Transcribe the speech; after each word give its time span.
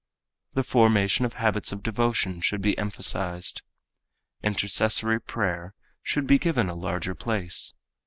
The 0.53 0.63
formation 0.63 1.25
of 1.25 1.33
habits 1.33 1.71
of 1.71 1.83
devotion 1.83 2.41
should 2.41 2.59
be 2.59 2.75
emphasized. 2.75 3.61
Intercessory 4.41 5.21
prayer 5.21 5.75
should 6.01 6.25
be 6.25 6.39
given 6.39 6.69
a 6.69 6.73
larger 6.75 7.13
place. 7.13 7.75